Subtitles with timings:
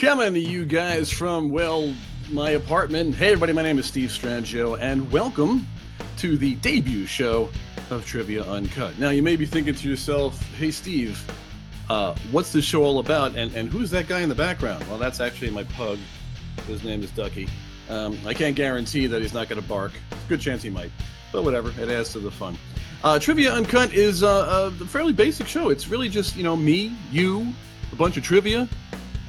[0.00, 1.94] Coming to you guys from, well,
[2.30, 3.14] my apartment.
[3.14, 5.68] Hey, everybody, my name is Steve Strangio, and welcome
[6.16, 7.50] to the debut show
[7.90, 8.98] of Trivia Uncut.
[8.98, 11.22] Now, you may be thinking to yourself, hey, Steve,
[11.90, 14.82] uh, what's this show all about, and, and who's that guy in the background?
[14.88, 15.98] Well, that's actually my pug.
[16.66, 17.46] His name is Ducky.
[17.90, 19.92] Um, I can't guarantee that he's not going to bark.
[20.30, 20.92] Good chance he might,
[21.30, 21.74] but whatever.
[21.78, 22.56] It adds to the fun.
[23.04, 25.68] Uh, Trivia Uncut is uh, a fairly basic show.
[25.68, 27.52] It's really just you know me, you,
[27.92, 28.66] a bunch of trivia.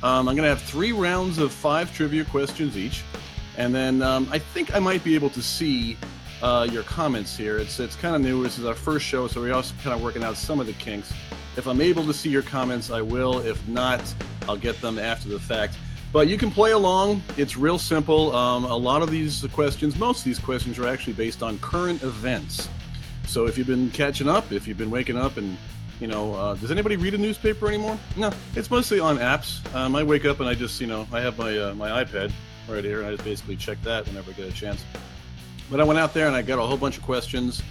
[0.04, 3.04] Um, I'm going to have three rounds of five trivia questions each,
[3.57, 5.97] and then um, I think I might be able to see
[6.41, 7.57] uh, your comments here.
[7.57, 8.41] It's it's kind of new.
[8.41, 10.74] This is our first show, so we're also kind of working out some of the
[10.74, 11.14] kinks.
[11.55, 13.39] If I'm able to see your comments, I will.
[13.39, 14.01] If not,
[14.50, 15.77] I'll get them after the fact.
[16.11, 17.24] But you can play along.
[17.38, 18.36] It's real simple.
[18.36, 22.04] Um, a lot of these questions, most of these questions, are actually based on current
[22.04, 22.68] events.
[23.27, 25.57] So if you've been catching up, if you've been waking up and
[26.01, 27.97] you know, uh, does anybody read a newspaper anymore?
[28.18, 29.64] No, it's mostly on apps.
[29.75, 32.31] Um, I wake up and I just, you know, I have my uh, my iPad
[32.67, 34.83] right here, and I just basically check that whenever I get a chance.
[35.69, 37.61] But I went out there and I got a whole bunch of questions,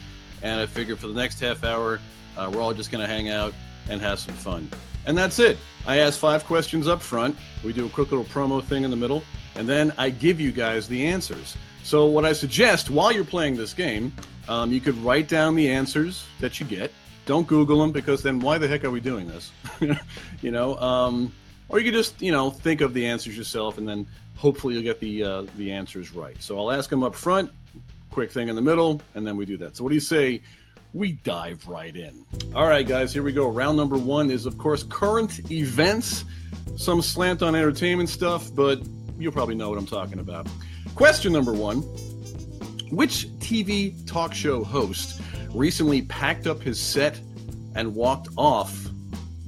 [0.42, 1.98] and I figured for the next half hour,
[2.36, 3.53] uh, we're all just going to hang out
[3.89, 4.70] and have some fun.
[5.06, 5.58] And that's it.
[5.84, 7.36] I ask five questions up front.
[7.64, 9.25] We do a quick little promo thing in the middle,
[9.56, 11.56] and then I give you guys the answers.
[11.83, 14.12] So, what I suggest while you're playing this game,
[14.48, 16.92] um, you could write down the answers that you get.
[17.31, 19.53] Don't Google them because then why the heck are we doing this?
[20.42, 21.33] you know, um,
[21.69, 24.05] or you could just you know think of the answers yourself, and then
[24.36, 26.34] hopefully you'll get the uh, the answers right.
[26.42, 27.53] So I'll ask them up front,
[28.11, 29.77] quick thing in the middle, and then we do that.
[29.77, 30.42] So what do you say?
[30.92, 32.25] We dive right in.
[32.53, 33.47] All right, guys, here we go.
[33.48, 36.25] Round number one is, of course, current events.
[36.77, 38.81] Some slant on entertainment stuff, but
[39.20, 40.48] you'll probably know what I'm talking about.
[40.97, 41.83] Question number one
[42.91, 45.20] Which TV talk show host
[45.55, 47.20] recently packed up his set
[47.75, 48.89] and walked off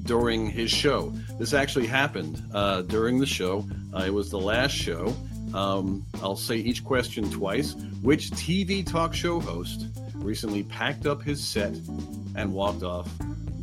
[0.05, 1.11] during his show?
[1.39, 3.67] This actually happened uh, during the show.
[3.95, 5.15] Uh, it was the last show.
[5.55, 7.75] Um, I'll say each question twice.
[8.03, 11.75] Which TV talk show host recently packed up his set
[12.35, 13.09] and walked off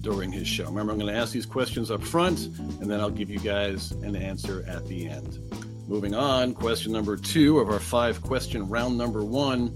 [0.02, 0.66] during his show?
[0.66, 2.40] Remember, I'm going to ask these questions up front,
[2.80, 5.40] and then I'll give you guys an answer at the end.
[5.88, 9.76] Moving on, question number two of our five question round number one.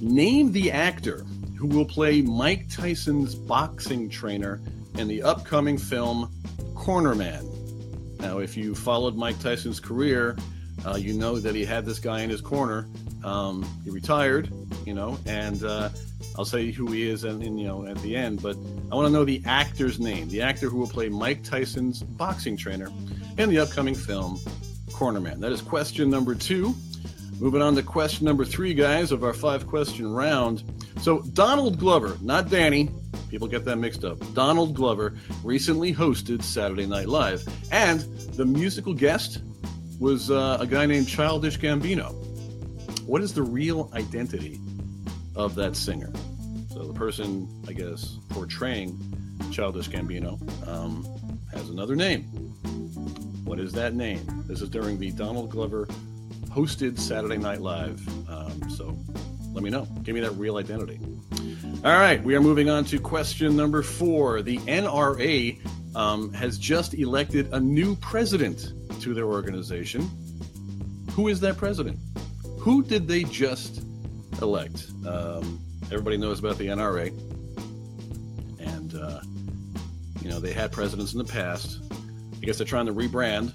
[0.00, 1.24] Name the actor
[1.56, 4.60] who will play Mike Tyson's boxing trainer
[4.98, 6.30] in the upcoming film
[6.74, 7.44] Cornerman.
[8.20, 10.36] Now, if you followed Mike Tyson's career,
[10.86, 12.88] uh, you know that he had this guy in his corner.
[13.24, 14.52] Um, he retired,
[14.84, 15.88] you know, and uh,
[16.36, 18.42] I'll say who he is, and, and you know, at the end.
[18.42, 18.56] But
[18.92, 22.56] I want to know the actor's name, the actor who will play Mike Tyson's boxing
[22.56, 22.90] trainer
[23.38, 24.38] in the upcoming film
[24.90, 25.40] Cornerman.
[25.40, 26.74] That is question number two.
[27.38, 30.64] Moving on to question number three, guys, of our five question round.
[31.00, 32.88] So, Donald Glover, not Danny,
[33.28, 34.18] people get that mixed up.
[34.32, 38.00] Donald Glover recently hosted Saturday Night Live, and
[38.36, 39.42] the musical guest
[40.00, 42.14] was uh, a guy named Childish Gambino.
[43.06, 44.58] What is the real identity
[45.34, 46.10] of that singer?
[46.70, 48.98] So, the person, I guess, portraying
[49.52, 51.04] Childish Gambino um,
[51.52, 52.22] has another name.
[53.44, 54.26] What is that name?
[54.46, 55.86] This is during the Donald Glover
[56.56, 58.00] hosted Saturday Night Live.
[58.30, 58.96] Um, so
[59.52, 59.86] let me know.
[60.04, 60.98] Give me that real identity.
[61.84, 64.40] All right, we are moving on to question number four.
[64.40, 65.60] The NRA
[65.94, 68.72] um, has just elected a new president
[69.02, 70.08] to their organization.
[71.10, 71.98] Who is that president?
[72.58, 73.84] Who did they just
[74.40, 74.86] elect?
[75.06, 75.60] Um,
[75.92, 77.08] everybody knows about the NRA.
[78.60, 79.20] And, uh,
[80.22, 81.82] you know, they had presidents in the past.
[81.92, 83.54] I guess they're trying to rebrand.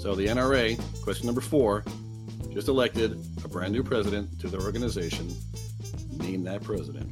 [0.00, 1.84] So the NRA, question number four,
[2.58, 5.32] just elected a brand new president to the organization.
[6.16, 7.08] Name that president.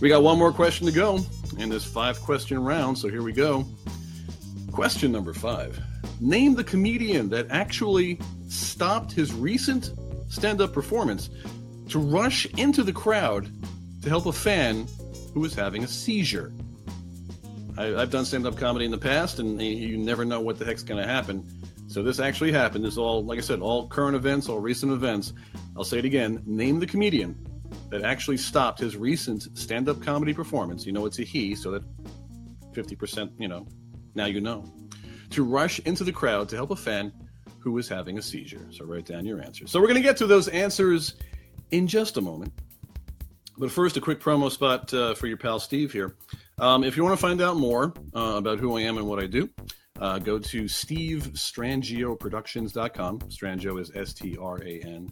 [0.00, 1.20] We got one more question to go
[1.56, 2.98] in this five question round.
[2.98, 3.64] So here we go.
[4.72, 5.80] Question number five
[6.20, 9.92] Name the comedian that actually stopped his recent
[10.26, 11.30] stand up performance
[11.90, 13.48] to rush into the crowd
[14.02, 14.88] to help a fan
[15.32, 16.52] who was having a seizure.
[17.78, 20.64] I, have done stand up comedy in the past, and you never know what the
[20.64, 21.46] heck's going to happen.
[21.92, 22.86] So this actually happened.
[22.86, 25.34] This is all, like I said, all current events, all recent events.
[25.76, 26.42] I'll say it again.
[26.46, 27.36] Name the comedian
[27.90, 30.86] that actually stopped his recent stand up comedy performance.
[30.86, 31.82] You know it's a he, so that
[32.72, 33.66] 50%, you know,
[34.14, 34.64] now you know.
[35.32, 37.12] To rush into the crowd to help a fan
[37.58, 38.66] who was having a seizure.
[38.70, 39.70] So write down your answers.
[39.70, 41.16] So we're going to get to those answers
[41.72, 42.54] in just a moment.
[43.58, 46.16] But first, a quick promo spot uh, for your pal Steve here.
[46.58, 49.22] Um, if you want to find out more uh, about who I am and what
[49.22, 49.50] I do,
[50.02, 53.18] uh, go to stevstrangioproductions.com.
[53.20, 55.08] Strangio is S T R A N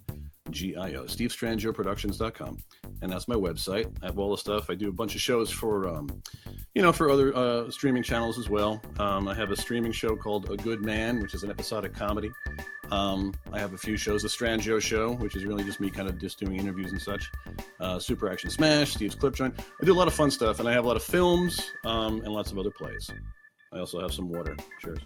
[0.51, 1.05] G I O.
[1.05, 2.59] stevstrangioproductions.com.
[3.01, 3.89] And that's my website.
[4.03, 4.69] I have all the stuff.
[4.69, 6.09] I do a bunch of shows for um,
[6.75, 8.83] you know, for other uh, streaming channels as well.
[8.99, 12.33] Um, I have a streaming show called A Good Man, which is an episodic comedy.
[12.91, 16.09] Um, I have a few shows, the Strangio Show, which is really just me kind
[16.09, 17.31] of just doing interviews and such.
[17.79, 19.55] Uh, Super Action Smash, Steve's Clip Joint.
[19.81, 22.23] I do a lot of fun stuff, and I have a lot of films um,
[22.23, 23.09] and lots of other plays.
[23.73, 24.57] I also have some water.
[24.81, 24.99] Cheers.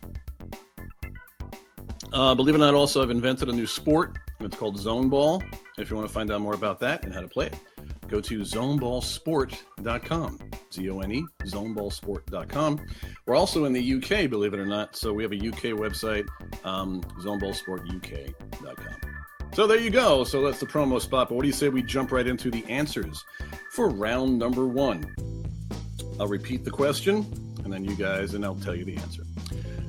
[2.13, 4.17] Uh, believe it or not, also I've invented a new sport.
[4.41, 5.43] It's called Zone Ball.
[5.79, 7.57] If you want to find out more about that and how to play it,
[8.09, 10.39] go to zoneballsport.com.
[10.73, 12.87] Z O N E, zoneballsport.com.
[13.27, 14.97] We're also in the UK, believe it or not.
[14.97, 16.27] So we have a UK website,
[16.65, 18.95] um, zoneballsportuk.com.
[19.53, 20.25] So there you go.
[20.25, 21.29] So that's the promo spot.
[21.29, 23.25] But what do you say we jump right into the answers
[23.71, 25.15] for round number one?
[26.19, 27.25] I'll repeat the question,
[27.65, 29.23] and then you guys, and I'll tell you the answer.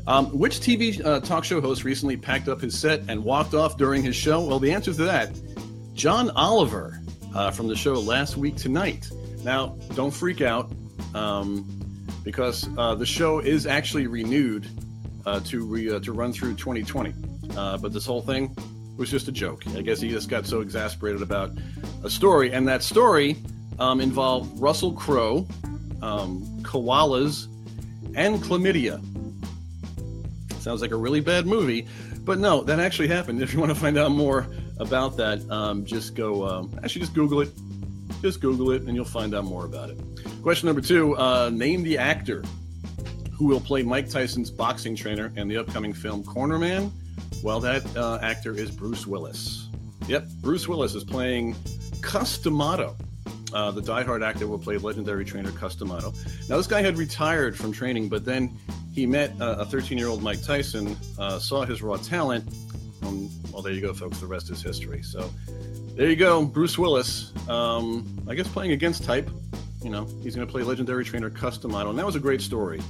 [0.08, 3.78] Um, which TV uh, talk show host recently packed up his set and walked off
[3.78, 4.44] during his show?
[4.46, 5.36] Well, the answer to that,
[5.94, 7.00] John Oliver
[7.34, 9.10] uh, from the show Last Week Tonight.
[9.44, 10.72] Now, don't freak out
[11.14, 11.66] um,
[12.24, 14.68] because uh, the show is actually renewed
[15.26, 17.14] uh, to re, uh, to run through 2020.
[17.56, 18.56] Uh, but this whole thing
[18.98, 19.66] was just a joke.
[19.76, 21.52] I guess he just got so exasperated about
[22.04, 23.38] a story, and that story
[23.80, 25.48] um, involved Russell Crowe,
[26.02, 27.48] um, koalas,
[28.16, 29.02] and chlamydia.
[30.62, 31.88] Sounds like a really bad movie,
[32.24, 33.42] but no, that actually happened.
[33.46, 34.48] If you want to find out more
[34.80, 37.50] about that, um, just go, um, actually, just Google it.
[38.22, 40.00] Just Google it and you'll find out more about it.
[40.42, 42.44] Question number two uh, Name the actor
[43.38, 46.92] who will play Mike Tyson's boxing trainer in the upcoming film Cornerman.
[47.44, 49.68] Well, that uh, actor is Bruce Willis.
[50.08, 51.56] Yep, Bruce Willis is playing
[52.02, 52.96] Cus D'Amato.
[53.56, 56.14] Uh, the diehard actor will play legendary trainer Cus D'Amato.
[56.50, 58.56] Now, this guy had retired from training, but then
[58.94, 62.54] he met uh, a 13 year old Mike Tyson, uh, saw his raw talent.
[63.04, 64.20] Um, well, there you go, folks.
[64.20, 65.02] The rest is history.
[65.04, 65.32] So
[65.96, 66.44] there you go.
[66.44, 69.30] Bruce Willis, um, I guess playing against type.
[69.82, 71.92] You know, he's going to play legendary trainer Cus D'Amato.
[71.92, 72.82] And that was a great story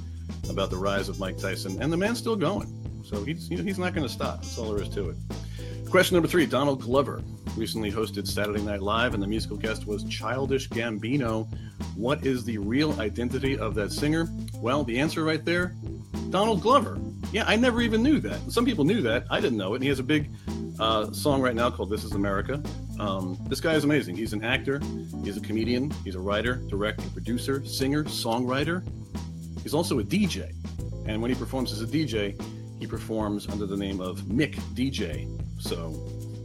[0.49, 1.79] about the rise of Mike Tyson.
[1.79, 3.03] And the man's still going.
[3.05, 4.41] So he's, you know, he's not going to stop.
[4.41, 5.17] That's all there is to it.
[5.95, 7.23] Question number three Donald Glover
[7.55, 11.47] recently hosted Saturday Night Live, and the musical guest was Childish Gambino.
[11.95, 14.27] What is the real identity of that singer?
[14.55, 15.73] Well, the answer right there
[16.31, 16.99] Donald Glover.
[17.31, 18.51] Yeah, I never even knew that.
[18.51, 19.23] Some people knew that.
[19.31, 19.75] I didn't know it.
[19.75, 20.29] And he has a big
[20.81, 22.61] uh, song right now called This Is America.
[22.99, 24.17] Um, this guy is amazing.
[24.17, 24.81] He's an actor,
[25.23, 28.85] he's a comedian, he's a writer, director, producer, singer, songwriter.
[29.63, 30.53] He's also a DJ.
[31.07, 32.37] And when he performs as a DJ,
[32.81, 35.44] he performs under the name of Mick DJ.
[35.65, 35.89] So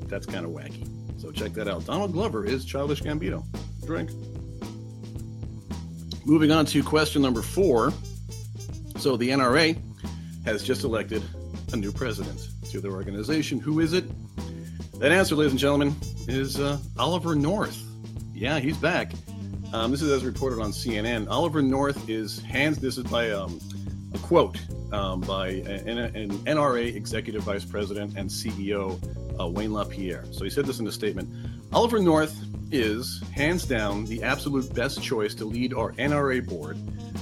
[0.06, 0.88] that's kind of wacky.
[1.20, 1.84] So check that out.
[1.84, 3.44] Donald Glover is Childish Gambino.
[3.84, 4.10] Drink.
[6.24, 7.92] Moving on to question number four.
[8.96, 9.78] So the NRA
[10.46, 11.22] has just elected
[11.74, 13.60] a new president to their organization.
[13.60, 14.04] Who is it?
[14.98, 15.94] That answer, ladies and gentlemen,
[16.26, 17.78] is uh, Oliver North.
[18.32, 19.12] Yeah, he's back.
[19.74, 21.28] Um, this is as reported on CNN.
[21.28, 22.78] Oliver North is hands.
[22.78, 23.60] This is by um,
[24.14, 24.58] a quote
[24.92, 28.98] um, by an, an, NRA executive vice president and CEO
[29.38, 30.24] uh, Wayne LaPierre.
[30.32, 31.28] So he said this in a statement.
[31.72, 36.78] Oliver North is hands down the absolute best choice to lead our NRA board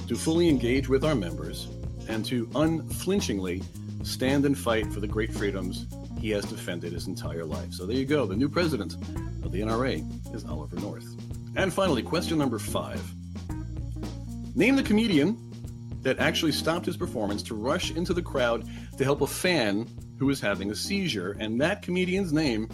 [0.07, 1.67] to fully engage with our members
[2.07, 3.63] and to unflinchingly
[4.03, 5.85] stand and fight for the great freedoms
[6.19, 7.73] he has defended his entire life.
[7.73, 8.25] So there you go.
[8.25, 8.95] The new president
[9.43, 11.15] of the NRA is Oliver North.
[11.55, 13.01] And finally, question number five
[14.55, 15.48] Name the comedian
[16.01, 18.67] that actually stopped his performance to rush into the crowd
[18.97, 19.87] to help a fan
[20.17, 21.35] who was having a seizure.
[21.39, 22.69] And that comedian's name,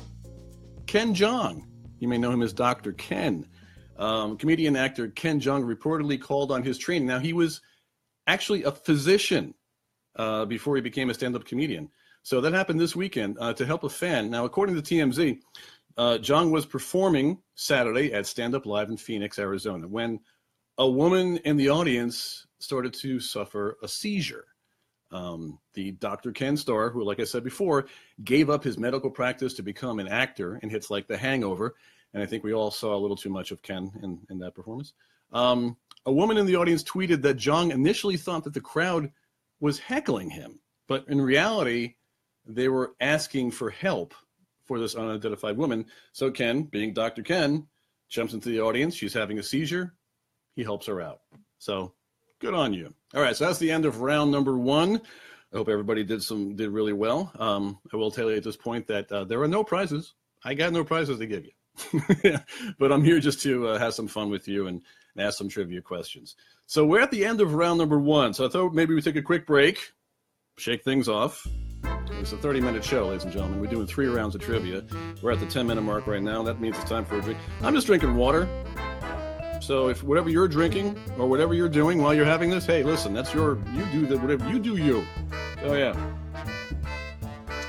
[0.88, 1.64] Ken Jeong.
[2.00, 2.94] You may know him as Dr.
[2.94, 3.48] Ken.
[3.98, 7.08] Um, comedian actor Ken Jeong reportedly called on his training.
[7.08, 7.62] Now, he was
[8.28, 9.54] actually a physician
[10.16, 11.90] uh, before he became a stand up comedian.
[12.24, 14.30] So that happened this weekend uh, to help a fan.
[14.30, 15.40] Now, according to TMZ,
[15.98, 20.20] uh, Jeong was performing Saturday at Stand Up Live in Phoenix, Arizona, when
[20.78, 24.46] a woman in the audience started to suffer a seizure.
[25.12, 26.32] Um, the Dr.
[26.32, 27.86] Ken star, who, like I said before,
[28.24, 31.76] gave up his medical practice to become an actor in hits like The Hangover
[32.16, 34.56] and I think we all saw a little too much of Ken in, in that
[34.56, 34.94] performance.
[35.34, 39.12] Um, a woman in the audience tweeted that Jeong initially thought that the crowd
[39.60, 41.96] was heckling him, but in reality,
[42.46, 44.14] they were asking for help
[44.64, 45.86] for this unidentified woman.
[46.14, 47.22] So Ken, being Dr.
[47.22, 47.68] Ken,
[48.08, 48.96] jumps into the audience.
[48.96, 49.94] She's having a seizure.
[50.56, 51.20] He helps her out.
[51.58, 51.94] So
[52.40, 52.94] good on you.
[53.14, 55.02] All right, so that's the end of round number one.
[55.54, 57.32] I hope everybody did some did really well.
[57.40, 60.14] Um, I will tell you at this point that uh, there are no prizes.
[60.44, 61.52] I got no prizes to give you.
[62.80, 64.82] but I'm here just to uh, have some fun with you and,
[65.16, 66.36] and ask some trivia questions.
[66.66, 68.34] So we're at the end of round number one.
[68.34, 69.80] So I thought maybe we take a quick break,
[70.58, 71.46] shake things off.
[72.20, 73.60] It's a 30 minute show, ladies and gentlemen.
[73.60, 74.84] We're doing three rounds of trivia.
[75.22, 76.44] We're at the 10 minute mark right now.
[76.44, 77.40] That means it's time for a drink.
[77.62, 78.48] I'm just drinking water.
[79.62, 83.14] So if whatever you're drinking or whatever you're doing while you're having this, hey, listen,
[83.14, 85.04] that's your you do the whatever you do you.
[85.64, 85.96] Oh yeah.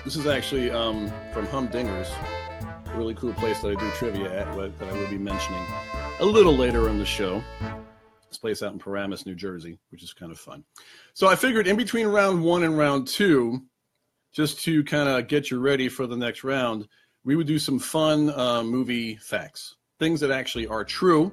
[0.05, 2.09] This is actually um, from Humdingers,
[2.87, 5.65] a really cool place that I do trivia at that I will be mentioning
[6.21, 7.43] a little later in the show.
[8.29, 10.65] This place out in Paramus, New Jersey, which is kind of fun.
[11.15, 13.63] So I figured in between round one and round two,
[14.33, 16.89] just to kind of get you ready for the next round,
[17.25, 21.33] we would do some fun uh, movie facts, things that actually are true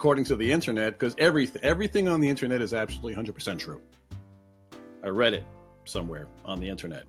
[0.00, 3.82] according to the internet, because every, everything on the internet is absolutely 100% true.
[5.04, 5.44] I read it
[5.84, 7.04] somewhere on the internet.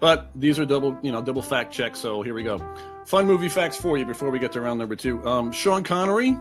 [0.00, 2.00] But these are double, you know, double fact checks.
[2.00, 2.60] So here we go.
[3.06, 5.24] Fun movie facts for you before we get to round number two.
[5.24, 6.36] Um, Sean Connery,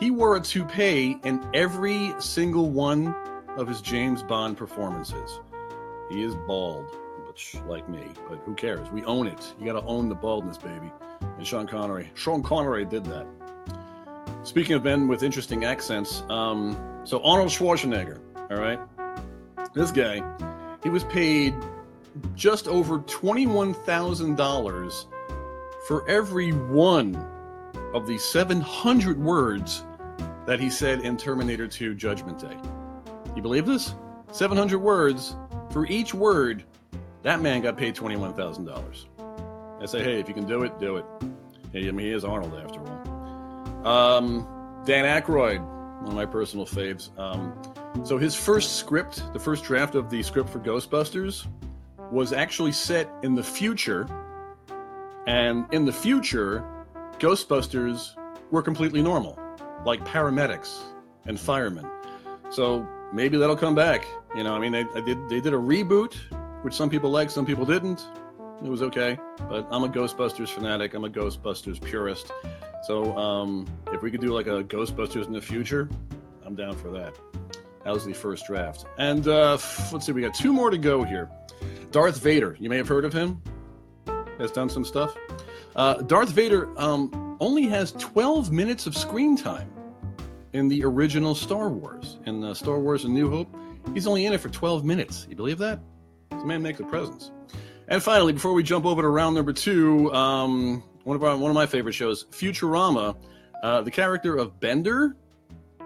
[0.00, 3.14] he wore a toupee in every single one
[3.56, 5.38] of his James Bond performances.
[6.10, 6.84] He is bald
[7.68, 8.90] like me, but who cares?
[8.90, 9.54] We own it.
[9.60, 10.90] You got to own the baldness, baby.
[11.20, 13.24] And Sean Connery, Sean Connery did that.
[14.46, 18.78] Speaking of men with interesting accents, um, so Arnold Schwarzenegger, all right,
[19.74, 20.22] this guy,
[20.84, 21.52] he was paid
[22.36, 25.08] just over twenty-one thousand dollars
[25.88, 27.16] for every one
[27.92, 29.84] of the seven hundred words
[30.46, 32.56] that he said in Terminator 2 Judgment Day.
[33.34, 33.96] You believe this?
[34.30, 35.34] 700 words
[35.72, 36.62] for each word
[37.24, 39.06] that man got paid twenty-one thousand dollars.
[39.82, 41.04] I say, hey, if you can do it, do it.
[41.72, 42.95] Hey, I mean, he is Arnold after all.
[43.86, 44.46] Um,
[44.84, 45.60] Dan Aykroyd,
[46.00, 47.16] one of my personal faves.
[47.18, 47.54] Um,
[48.04, 51.46] so his first script, the first draft of the script for Ghostbusters,
[52.10, 54.06] was actually set in the future,
[55.26, 56.64] and in the future,
[57.18, 58.16] Ghostbusters
[58.50, 59.38] were completely normal,
[59.84, 60.80] like paramedics
[61.26, 61.88] and firemen.
[62.50, 64.04] So maybe that'll come back.
[64.36, 66.14] You know, I mean, they, they did they did a reboot
[66.66, 68.08] which some people liked, some people didn't.
[68.64, 70.94] It was okay, but I'm a Ghostbusters fanatic.
[70.94, 72.32] I'm a Ghostbusters purist.
[72.84, 75.88] So um, if we could do like a Ghostbusters in the future,
[76.44, 77.14] I'm down for that.
[77.84, 78.86] That was the first draft.
[78.98, 79.58] And uh,
[79.92, 81.30] let's see, we got two more to go here.
[81.90, 83.40] Darth Vader, you may have heard of him.
[84.38, 85.16] Has done some stuff.
[85.76, 89.70] Uh, Darth Vader um, only has 12 minutes of screen time
[90.52, 92.18] in the original Star Wars.
[92.26, 93.54] In uh, Star Wars: A New Hope,
[93.94, 95.26] he's only in it for 12 minutes.
[95.28, 95.80] You believe that?
[96.30, 97.30] This man makes a presence.
[97.88, 101.50] And finally, before we jump over to round number two, um, one of our, one
[101.50, 103.16] of my favorite shows, Futurama.
[103.62, 105.16] Uh, the character of Bender,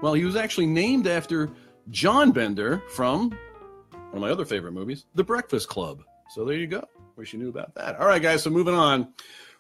[0.03, 1.51] well, he was actually named after
[1.91, 6.03] John Bender from one of my other favorite movies, The Breakfast Club.
[6.31, 6.85] So there you go.
[7.17, 8.01] Wish you knew about that.
[8.01, 8.43] All right, guys.
[8.43, 9.13] So moving on,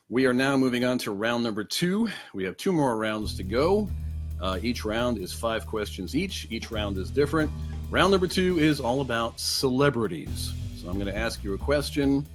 [0.08, 2.08] we are now moving on to round number two.
[2.34, 3.88] We have two more rounds to go.
[4.40, 6.48] Uh, each round is five questions each.
[6.50, 7.50] Each round is different.
[7.90, 10.52] Round number two is all about celebrities.
[10.80, 12.26] So I'm going to ask you a question.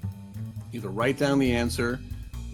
[0.71, 1.99] Either write down the answer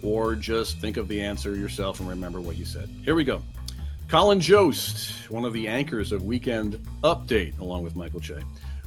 [0.02, 2.88] or just think of the answer yourself and remember what you said.
[3.04, 3.42] Here we go.
[4.08, 8.38] Colin Jost, one of the anchors of Weekend Update, along with Michael Che,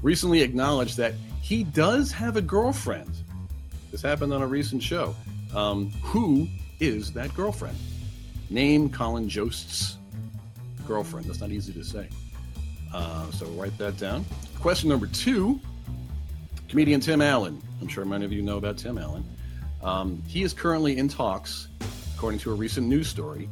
[0.02, 3.12] recently acknowledged that he does have a girlfriend.
[3.92, 5.16] This happened on a recent show.
[5.54, 6.48] Um, who
[6.80, 7.78] is that girlfriend?
[8.50, 9.98] Name Colin Jost's
[10.88, 11.28] girlfriend.
[11.28, 12.10] That's not easy to say.
[12.92, 14.26] Uh, so write that down.
[14.60, 15.60] Question number two
[16.70, 17.62] Comedian Tim Allen.
[17.82, 19.24] I'm sure many of you know about Tim Allen.
[19.84, 21.68] Um, he is currently in talks,
[22.16, 23.50] according to a recent news story,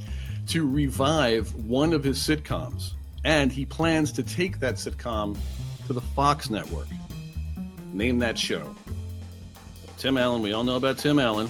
[0.47, 2.91] to revive one of his sitcoms.
[3.23, 5.37] And he plans to take that sitcom
[5.87, 6.87] to the Fox network.
[7.93, 8.75] Name that show.
[9.97, 11.49] Tim Allen, we all know about Tim Allen.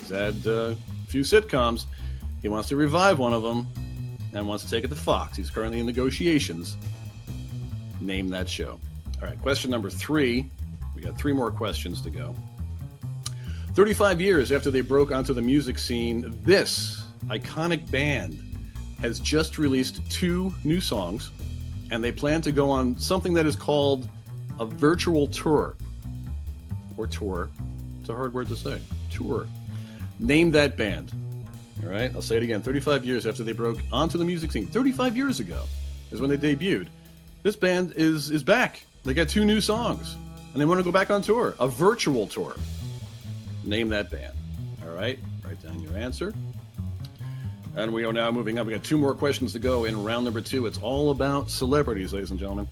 [0.00, 0.76] He's had uh, a
[1.08, 1.86] few sitcoms.
[2.40, 3.66] He wants to revive one of them
[4.32, 5.36] and wants to take it to Fox.
[5.36, 6.76] He's currently in negotiations.
[8.00, 8.78] Name that show.
[9.20, 10.50] All right, question number three
[11.04, 12.34] got three more questions to go.
[13.74, 18.38] 35 years after they broke onto the music scene, this iconic band
[19.00, 21.30] has just released two new songs,
[21.90, 24.08] and they plan to go on something that is called
[24.60, 25.76] a virtual tour.
[26.96, 27.50] Or tour.
[28.00, 28.80] It's a hard word to say.
[29.10, 29.46] Tour.
[30.20, 31.12] Name that band.
[31.82, 32.62] All right, I'll say it again.
[32.62, 35.64] 35 years after they broke onto the music scene, 35 years ago
[36.12, 36.86] is when they debuted.
[37.42, 38.86] This band is is back.
[39.02, 40.16] They got two new songs
[40.54, 42.56] and they want to go back on tour, a virtual tour.
[43.64, 44.32] Name that band.
[44.86, 46.32] All right, write down your answer.
[47.76, 48.66] And we are now moving up.
[48.66, 50.66] We got two more questions to go in round number two.
[50.66, 52.68] It's all about celebrities, ladies and gentlemen.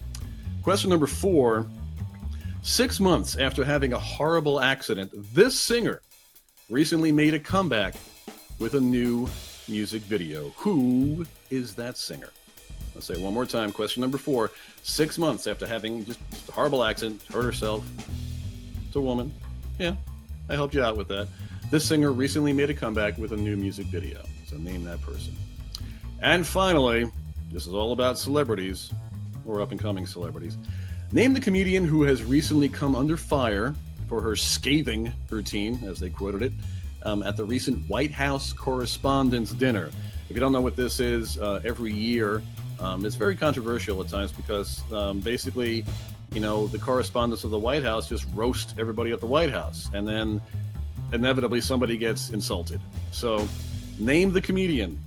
[0.62, 1.66] Question number four
[2.64, 6.00] Six months after having a horrible accident, this singer
[6.70, 7.96] recently made a comeback
[8.60, 9.28] with a new
[9.66, 10.50] music video.
[10.58, 12.30] Who is that singer?
[12.94, 13.72] Let's say one more time.
[13.72, 14.52] Question number four.
[14.82, 17.84] Six months after having just a horrible accident, hurt herself.
[18.86, 19.32] It's a woman.
[19.78, 19.94] Yeah,
[20.48, 21.28] I helped you out with that.
[21.70, 24.22] This singer recently made a comeback with a new music video.
[24.46, 25.34] So name that person.
[26.20, 27.10] And finally,
[27.52, 28.92] this is all about celebrities
[29.46, 30.58] or up and coming celebrities.
[31.12, 33.74] Name the comedian who has recently come under fire
[34.08, 36.52] for her scathing routine, as they quoted it,
[37.04, 39.90] um, at the recent White House Correspondents' Dinner.
[40.28, 42.42] If you don't know what this is, uh, every year
[42.80, 45.84] um, it's very controversial at times because um, basically,
[46.32, 49.90] you know, the correspondents of the White House just roast everybody at the White House,
[49.94, 50.40] and then
[51.12, 52.80] inevitably somebody gets insulted.
[53.10, 53.46] So,
[53.98, 54.98] name the comedian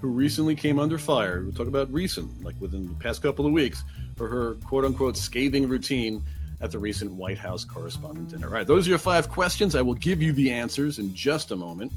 [0.00, 1.42] who recently came under fire.
[1.42, 3.84] We'll talk about recent, like within the past couple of weeks,
[4.16, 6.22] for her quote unquote scathing routine
[6.60, 8.48] at the recent White House correspondent dinner.
[8.48, 9.76] All right, those are your five questions.
[9.76, 11.92] I will give you the answers in just a moment.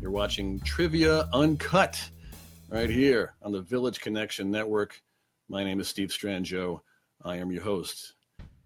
[0.00, 2.00] You're watching Trivia Uncut
[2.70, 5.02] right here on the Village Connection Network.
[5.48, 6.80] My name is Steve Strangio.
[7.24, 8.12] I am your host.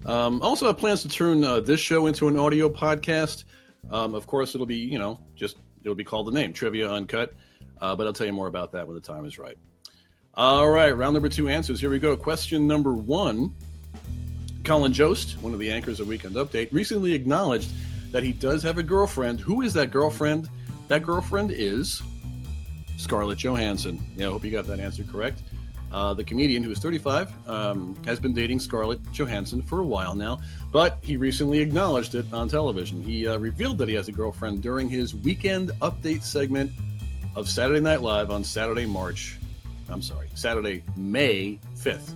[0.06, 3.46] Um, also, have plans to turn uh, this show into an audio podcast.
[3.92, 7.34] Um, of course, it'll be, you know, just it'll be called the name Trivia Uncut,
[7.82, 9.58] uh, but I'll tell you more about that when the time is right.
[10.34, 11.80] All right, round number two answers.
[11.80, 12.18] Here we go.
[12.18, 13.54] Question number one
[14.66, 17.70] Colin Jost, one of the anchors of Weekend Update, recently acknowledged
[18.12, 19.40] that he does have a girlfriend.
[19.40, 20.50] Who is that girlfriend?
[20.88, 22.02] That girlfriend is
[22.98, 24.04] Scarlett Johansson.
[24.16, 25.44] Yeah, I hope you got that answer correct.
[25.96, 30.14] Uh, the comedian, who is 35, um, has been dating Scarlett Johansson for a while
[30.14, 30.40] now,
[30.74, 33.02] but he recently acknowledged it on television.
[33.02, 36.72] He uh, revealed that he has a girlfriend during his weekend update segment
[37.38, 39.38] of Saturday Night Live on Saturday, March.
[39.88, 42.14] I'm sorry, Saturday, May 5th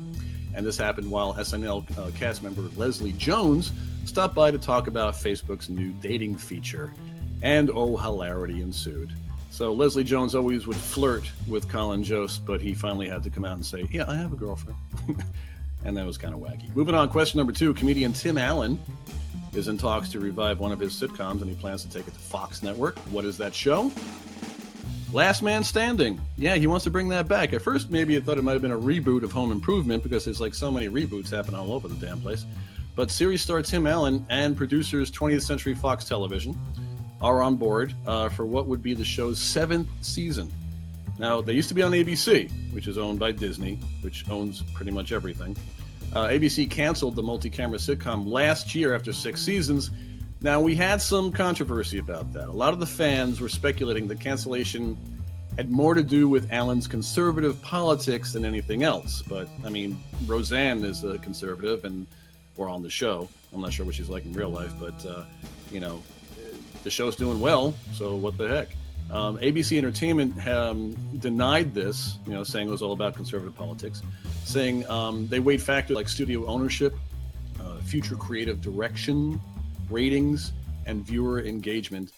[0.55, 3.71] and this happened while SNL uh, cast member Leslie Jones
[4.05, 6.93] stopped by to talk about Facebook's new dating feature.
[7.41, 9.13] And oh, hilarity ensued.
[9.49, 13.45] So Leslie Jones always would flirt with Colin Jost, but he finally had to come
[13.45, 14.77] out and say, Yeah, I have a girlfriend.
[15.85, 16.73] and that was kind of wacky.
[16.75, 18.79] Moving on, question number two comedian Tim Allen
[19.53, 22.13] is in talks to revive one of his sitcoms, and he plans to take it
[22.13, 22.97] to Fox Network.
[23.11, 23.91] What is that show?
[25.11, 26.21] Last Man Standing.
[26.37, 27.51] Yeah, he wants to bring that back.
[27.53, 30.25] At first, maybe I thought it might have been a reboot of Home Improvement because
[30.25, 32.45] there's like so many reboots happening all over the damn place.
[32.95, 36.55] But series star Tim Allen and producers 20th Century Fox Television
[37.21, 40.51] are on board uh, for what would be the show's seventh season.
[41.17, 44.91] Now, they used to be on ABC, which is owned by Disney, which owns pretty
[44.91, 45.57] much everything.
[46.13, 49.91] Uh, ABC canceled the multi camera sitcom last year after six seasons
[50.41, 52.47] now, we had some controversy about that.
[52.47, 54.97] A lot of the fans were speculating the cancellation
[55.57, 59.21] had more to do with Allen's conservative politics than anything else.
[59.21, 62.07] But, I mean, Roseanne is a conservative and
[62.55, 63.27] we're on the show.
[63.53, 65.23] I'm not sure what she's like in real life, but, uh,
[65.71, 66.01] you know,
[66.83, 68.69] the show's doing well, so what the heck?
[69.11, 74.03] Um, ABC Entertainment um, denied this, you know, saying it was all about conservative politics,
[74.43, 76.93] saying um, they weighed factors like studio ownership,
[77.59, 79.41] uh, future creative direction,
[79.89, 80.53] ratings
[80.85, 82.11] and viewer engagement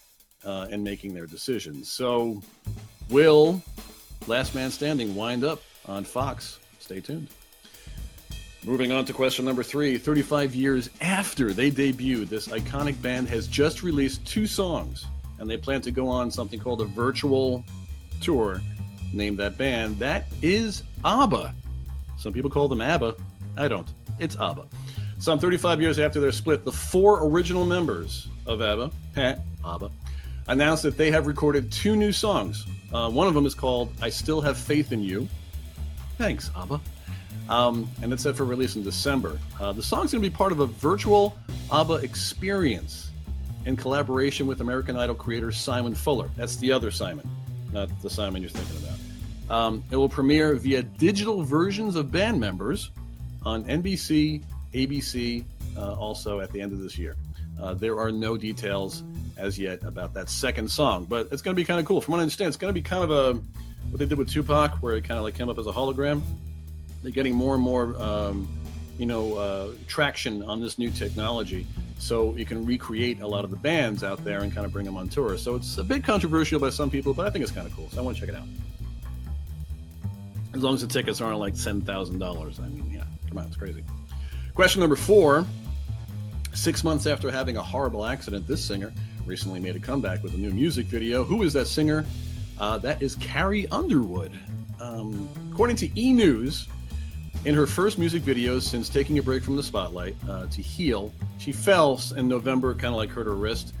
[0.44, 1.90] uh, in making their decisions.
[1.90, 2.42] So,
[3.08, 3.62] will
[4.26, 6.58] Last Man Standing wind up on Fox?
[6.78, 7.28] Stay tuned.
[8.64, 13.48] Moving on to question number three 35 years after they debuted, this iconic band has
[13.48, 15.06] just released two songs,
[15.38, 17.64] and they plan to go on something called a virtual
[18.20, 18.60] tour
[19.12, 19.98] Name that band.
[19.98, 21.54] That is ABBA.
[22.16, 23.14] Some people call them ABBA.
[23.58, 23.88] I don't.
[24.18, 24.66] It's ABBA.
[25.18, 28.90] Some 35 years after their split, the four original members of ABBA,
[29.64, 29.90] ABBA,
[30.48, 32.66] announced that they have recorded two new songs.
[32.92, 35.28] Uh, one of them is called I Still Have Faith in You.
[36.16, 36.80] Thanks, ABBA.
[37.48, 39.38] Um, and it's set for release in December.
[39.60, 41.36] Uh, the song's going to be part of a virtual
[41.70, 43.10] ABBA experience
[43.66, 46.30] in collaboration with American Idol creator Simon Fuller.
[46.36, 47.28] That's the other Simon,
[47.72, 48.98] not the Simon you're thinking about.
[49.54, 52.90] Um, it will premiere via digital versions of band members
[53.44, 55.44] on NBC, ABC,
[55.76, 57.16] uh, also at the end of this year.
[57.60, 59.02] Uh, there are no details
[59.36, 62.00] as yet about that second song, but it's going to be kind of cool.
[62.00, 63.40] From what I understand, it's going to be kind of a
[63.90, 66.22] what they did with Tupac, where it kind of like came up as a hologram.
[67.02, 68.48] They're getting more and more, um,
[68.98, 71.66] you know, uh, traction on this new technology,
[71.98, 74.84] so you can recreate a lot of the bands out there and kind of bring
[74.84, 75.36] them on tour.
[75.36, 77.88] So it's a bit controversial by some people, but I think it's kind of cool.
[77.90, 78.46] So I want to check it out.
[80.54, 82.60] As long as the tickets aren't like ten thousand dollars.
[82.60, 83.82] I mean, yeah, come on, it's crazy.
[84.54, 85.46] Question number four.
[86.54, 88.92] Six months after having a horrible accident, this singer
[89.24, 91.24] recently made a comeback with a new music video.
[91.24, 92.04] Who is that singer?
[92.58, 94.38] Uh, that is Carrie Underwood.
[94.78, 96.12] Um, according to E!
[96.12, 96.68] News,
[97.44, 101.12] in her first music videos since taking a break from the spotlight uh, to heal,
[101.38, 103.74] she fell in November, kind of like hurt her wrist,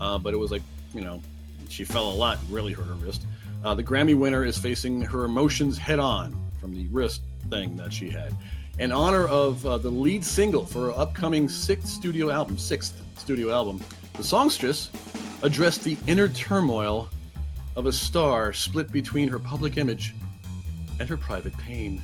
[0.00, 0.62] uh, but it was like,
[0.94, 1.22] you know,
[1.68, 3.26] she fell a lot, really hurt her wrist.
[3.64, 7.92] Uh, the Grammy winner is facing her emotions head on from the wrist thing that
[7.92, 8.34] she had.
[8.78, 13.50] In honor of uh, the lead single for her upcoming sixth studio album, sixth studio
[13.50, 13.80] album,
[14.14, 14.90] the songstress
[15.42, 17.08] addressed the inner turmoil
[17.76, 20.14] of a star split between her public image
[21.00, 22.02] and her private pain.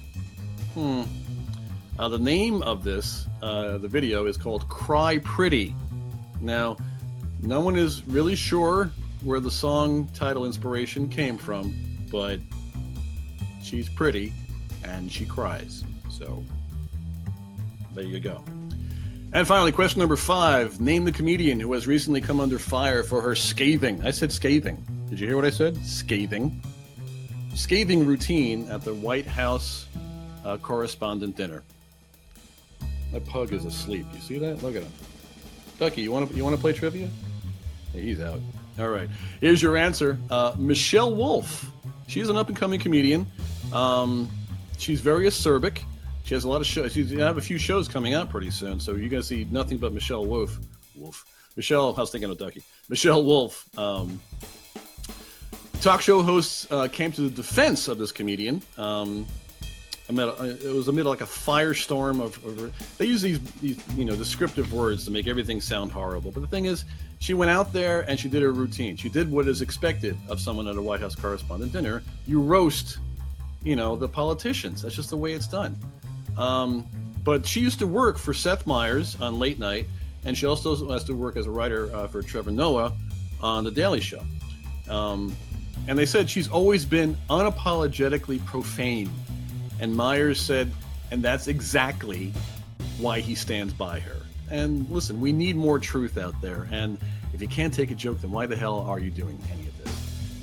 [0.74, 1.02] Hmm.
[1.98, 5.76] Uh, the name of this, uh, the video, is called Cry Pretty.
[6.40, 6.76] Now,
[7.42, 8.90] no one is really sure
[9.22, 11.74] where the song title inspiration came from,
[12.11, 12.40] but
[13.62, 14.32] she's pretty
[14.85, 15.85] and she cries.
[16.11, 16.42] So,
[17.94, 18.42] there you go.
[19.35, 23.20] And finally, question number five Name the comedian who has recently come under fire for
[23.20, 24.04] her scathing.
[24.04, 24.85] I said scathing.
[25.08, 25.76] Did you hear what I said?
[25.85, 26.62] Scathing.
[27.54, 29.87] Scathing routine at the White House
[30.44, 31.62] uh, correspondent dinner.
[33.12, 34.07] My pug is asleep.
[34.14, 34.62] You see that?
[34.62, 34.92] Look at him.
[35.78, 37.09] Ducky, you want to you want to play trivia?
[37.92, 38.40] he's out.
[38.78, 39.09] All right.
[39.40, 40.18] Here's your answer.
[40.31, 41.70] Uh, Michelle Wolf.
[42.07, 43.26] She's an up and coming comedian.
[43.72, 44.31] Um,
[44.78, 45.83] she's very acerbic.
[46.24, 46.92] She has a lot of shows.
[46.92, 49.76] She's gonna have a few shows coming out pretty soon, so you're gonna see nothing
[49.78, 50.59] but Michelle Wolf.
[50.94, 51.24] Wolf.
[51.57, 51.94] Michelle.
[51.94, 52.62] I was thinking of Ducky.
[52.88, 53.68] Michelle Wolf.
[53.76, 54.20] Um,
[55.81, 58.62] talk show hosts uh, came to the defense of this comedian.
[58.78, 59.26] Um,
[60.12, 64.05] amid a, it was amid like a firestorm of, of, they use these, these you
[64.05, 66.31] know descriptive words to make everything sound horrible.
[66.31, 66.85] But the thing is
[67.18, 68.96] she went out there and she did her routine.
[68.96, 72.03] She did what is expected of someone at a white house correspondent dinner.
[72.27, 72.98] You roast
[73.62, 74.83] you know the politicians.
[74.83, 75.77] That's just the way it's done.
[76.37, 76.87] Um,
[77.25, 79.87] but she used to work for seth meyers on late night
[80.25, 82.92] and she also has to work as a writer uh, for trevor noah
[83.40, 84.22] on the daily show.
[84.88, 85.35] Um,
[85.88, 89.11] and they said she's always been unapologetically profane
[89.83, 90.71] and Meyers said,
[91.11, 92.33] and that's exactly
[92.99, 94.16] why he stands by her.
[94.49, 96.68] And listen, we need more truth out there.
[96.71, 96.99] And
[97.35, 99.77] if you can't take a joke, then why the hell are you doing any of
[99.83, 99.92] this?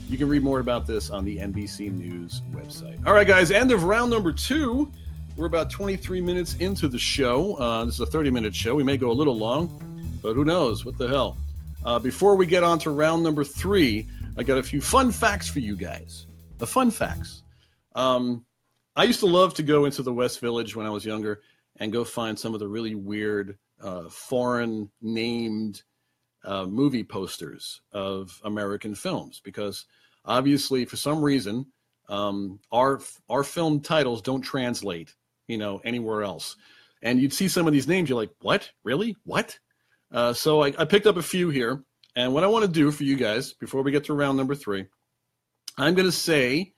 [0.10, 3.00] You can read more about this on the NBC News website.
[3.08, 4.92] All right, guys, end of round number two.
[5.38, 7.56] We're about 23 minutes into the show.
[7.56, 8.76] Uh, this is a 30 minute show.
[8.76, 10.84] We may go a little long, but who knows?
[10.84, 11.38] What the hell?
[11.86, 14.06] Uh, before we get on to round number three,
[14.38, 16.26] I got a few fun facts for you guys.
[16.58, 17.44] The fun facts.
[17.96, 18.46] Um,
[19.00, 21.40] I used to love to go into the West Village when I was younger
[21.78, 25.84] and go find some of the really weird uh, foreign named
[26.44, 29.86] uh, movie posters of American films because
[30.26, 31.66] obviously for some reason
[32.10, 35.16] um, our our film titles don't translate
[35.48, 36.58] you know anywhere else.
[37.02, 38.70] And you'd see some of these names you're like what?
[38.84, 39.16] Really?
[39.24, 39.58] What?
[40.12, 41.86] Uh, so I, I picked up a few here.
[42.18, 44.56] And what I want to do for you guys before we get to round number
[44.56, 44.88] three
[45.78, 46.74] I'm going to say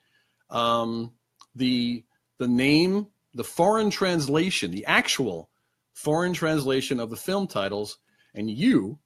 [0.52, 1.14] um,
[1.56, 2.04] the
[2.42, 5.48] the name, the foreign translation, the actual
[5.94, 8.00] foreign translation of the film titles,
[8.34, 8.98] and you,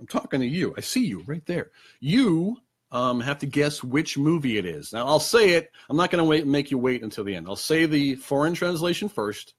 [0.00, 1.70] I'm talking to you, I see you right there.
[2.00, 2.56] You
[2.90, 4.94] um, have to guess which movie it is.
[4.94, 5.70] Now, I'll say it.
[5.90, 7.46] I'm not going to wait make you wait until the end.
[7.46, 9.52] I'll say the foreign translation first,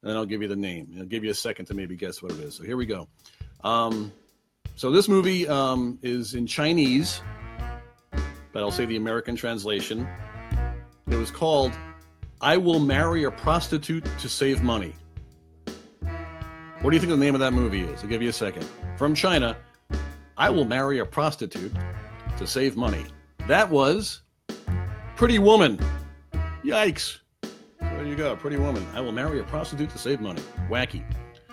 [0.00, 0.94] and then I'll give you the name.
[0.96, 2.54] I'll give you a second to maybe guess what it is.
[2.54, 3.08] So here we go.
[3.64, 4.12] Um,
[4.76, 7.22] so this movie um, is in Chinese,
[8.52, 10.06] but I'll say the American translation.
[11.08, 11.72] It was called
[12.42, 14.96] I will marry a prostitute to save money.
[16.80, 18.02] What do you think the name of that movie is?
[18.02, 18.68] I'll give you a second.
[18.98, 19.56] From China,
[20.36, 21.72] I will marry a prostitute
[22.36, 23.04] to save money.
[23.46, 24.22] That was
[25.14, 25.78] Pretty Woman.
[26.64, 27.18] Yikes.
[27.78, 28.84] There you go, Pretty Woman.
[28.92, 30.42] I will marry a prostitute to save money.
[30.68, 31.04] Wacky.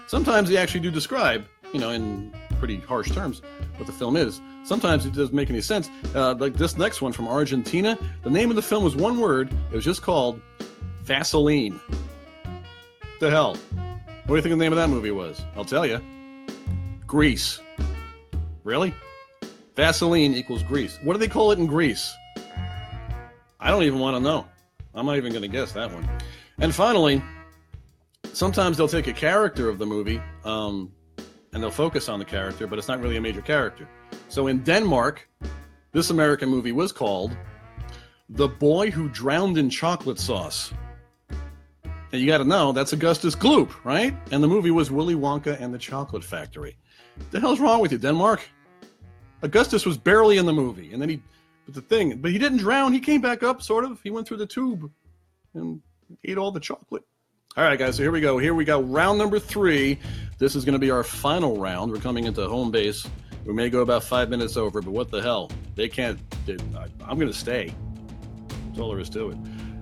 [0.08, 3.43] Sometimes they actually do describe, you know, in pretty harsh terms,
[3.78, 4.41] what the film is.
[4.63, 5.88] Sometimes it doesn't make any sense.
[6.15, 9.54] Uh, like this next one from Argentina, the name of the film was one word.
[9.71, 10.41] It was just called
[11.10, 11.80] Vaseline.
[13.19, 13.56] The hell?
[13.56, 15.41] What do you think the name of that movie was?
[15.56, 16.00] I'll tell you.
[17.08, 17.60] Grease.
[18.63, 18.93] Really?
[19.76, 21.00] Vaseline equals grease.
[21.02, 22.13] What do they call it in Greece?
[23.60, 24.45] I don't even want to know.
[24.93, 26.08] I'm not even going to guess that one.
[26.60, 27.24] And finally,
[28.32, 30.91] sometimes they'll take a character of the movie um,
[31.54, 33.89] and they'll focus on the character, but it's not really a major character.
[34.28, 35.28] So in Denmark,
[35.91, 37.36] this American movie was called
[38.30, 40.72] The Boy Who Drowned in Chocolate Sauce.
[42.12, 44.15] You got to know that's Augustus Gloop, right?
[44.32, 46.76] And the movie was Willy Wonka and the Chocolate Factory.
[47.32, 48.41] The hell's wrong with you, Denmark?
[49.43, 51.22] Augustus was barely in the movie, and then he,
[51.65, 52.93] but the thing, but he didn't drown.
[52.93, 54.02] He came back up, sort of.
[54.02, 54.89] He went through the tube
[55.54, 55.82] and
[56.24, 57.04] ate all the chocolate.
[57.58, 58.38] All right, guys, so here we go.
[58.38, 58.82] Here we go.
[58.82, 60.00] Round number three.
[60.38, 61.91] This is going to be our final round.
[61.91, 63.08] We're coming into home base.
[63.45, 65.52] We may go about five minutes over, but what the hell?
[65.76, 66.19] They can't.
[66.45, 67.74] They, I, am going to stay.
[68.67, 69.38] That's all there is to it.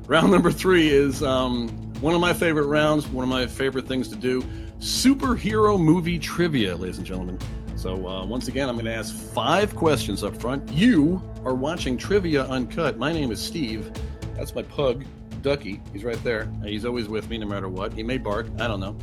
[0.08, 1.68] Round number three is um,
[2.00, 4.42] one of my favorite rounds, one of my favorite things to do
[4.80, 7.38] superhero movie trivia, ladies and gentlemen.
[7.76, 10.72] So, uh, once again, I'm going to ask five questions up front.
[10.72, 12.98] You are watching Trivia Uncut.
[12.98, 13.92] My name is Steve.
[14.38, 15.04] That's my pug,
[15.42, 15.82] Ducky.
[15.92, 16.50] He's right there.
[16.64, 17.92] He's always with me no matter what.
[17.92, 18.48] He may bark.
[18.62, 18.98] I don't know.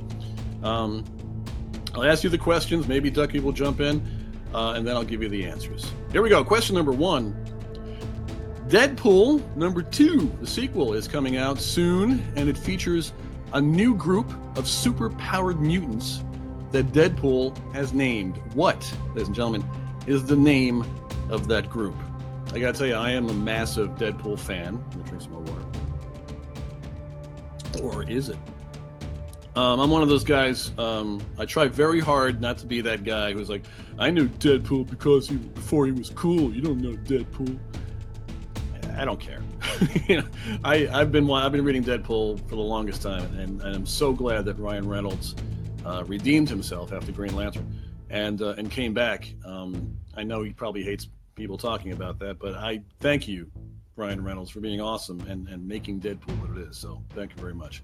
[0.66, 1.04] Um,
[1.94, 2.88] I'll ask you the questions.
[2.88, 4.02] Maybe Ducky will jump in,
[4.54, 5.92] uh, and then I'll give you the answers.
[6.12, 6.42] Here we go.
[6.42, 7.36] Question number one
[8.68, 13.12] Deadpool number two, the sequel, is coming out soon, and it features
[13.52, 16.24] a new group of super powered mutants
[16.72, 18.38] that Deadpool has named.
[18.54, 19.64] What, ladies and gentlemen,
[20.06, 20.84] is the name
[21.28, 21.94] of that group?
[22.54, 24.82] I gotta tell you, I am a massive Deadpool fan.
[24.90, 25.64] Let me drink some more water.
[27.82, 28.38] Or is it?
[29.56, 30.72] Um, I'm one of those guys.
[30.78, 33.64] Um, I try very hard not to be that guy who's like,
[33.98, 36.52] I knew Deadpool because he before he was cool.
[36.52, 37.58] You don't know Deadpool.
[38.96, 39.42] I don't care.
[40.08, 40.28] you know,
[40.62, 44.12] I, I've been I've been reading Deadpool for the longest time, and, and I'm so
[44.12, 45.34] glad that Ryan Reynolds
[45.84, 47.80] uh, redeemed himself after Green Lantern
[48.10, 49.32] and uh, and came back.
[49.44, 53.50] Um, I know he probably hates people talking about that, but I thank you,
[53.96, 56.76] Ryan Reynolds, for being awesome and, and making Deadpool what it is.
[56.76, 57.82] So thank you very much.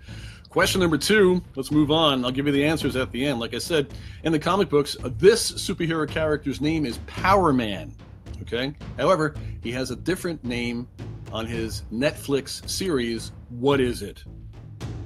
[0.49, 1.42] Question number two.
[1.57, 2.25] Let's move on.
[2.25, 3.40] I'll give you the answers at the end.
[3.40, 3.92] Like I said,
[4.25, 7.94] in the comic books, this superhero character's name is Power Man.
[8.42, 8.74] Okay.
[8.96, 10.88] However, he has a different name
[11.33, 13.33] on his Netflix series.
[13.48, 14.24] What is it?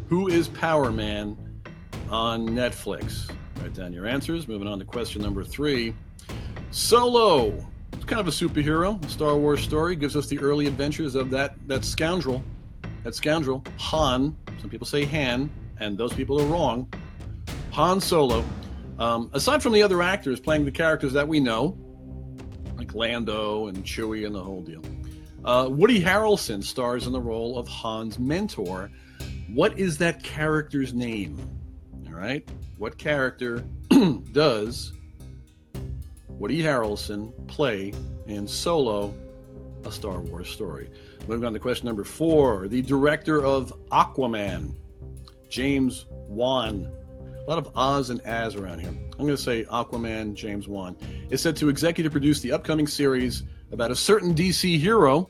[0.08, 1.36] Who is Power Man
[2.10, 3.30] on Netflix?
[3.60, 4.48] Write down your answers.
[4.48, 5.94] Moving on to question number three.
[6.70, 7.66] Solo.
[7.92, 9.02] It's kind of a superhero.
[9.04, 12.42] A Star Wars story gives us the early adventures of that that scoundrel.
[13.02, 14.36] That scoundrel, Han.
[14.60, 16.92] Some people say Han, and those people are wrong.
[17.72, 18.44] Han Solo.
[18.98, 21.76] Um, aside from the other actors playing the characters that we know,
[22.94, 24.82] Lando and Chewie and the whole deal,
[25.44, 28.90] uh, Woody Harrelson stars in the role of Han's mentor.
[29.52, 31.38] What is that character's name?
[32.06, 32.48] All right.
[32.78, 33.64] What character
[34.32, 34.92] does
[36.28, 37.92] Woody Harrelson play
[38.26, 39.14] in Solo,
[39.84, 40.90] a Star Wars story?
[41.28, 42.68] Moving on to question number four.
[42.68, 44.74] The director of Aquaman,
[45.48, 46.90] James Wan.
[47.46, 48.88] A lot of Oz and As around here.
[48.88, 50.96] I'm going to say Aquaman, James Wan,
[51.28, 55.28] is set to executive produce the upcoming series about a certain DC hero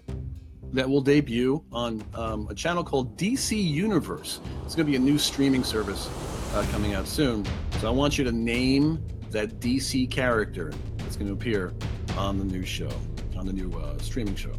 [0.72, 4.40] that will debut on um, a channel called DC Universe.
[4.64, 6.09] It's going to be a new streaming service
[6.55, 7.44] uh, coming out soon.
[7.81, 11.72] So I want you to name that DC character that's going to appear
[12.16, 12.92] on the new show,
[13.37, 14.55] on the new uh, streaming show,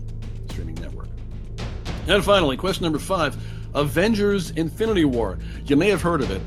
[0.50, 1.08] streaming network.
[2.08, 3.38] And finally, question number five
[3.74, 5.40] Avengers Infinity War.
[5.66, 6.42] You may have heard of it.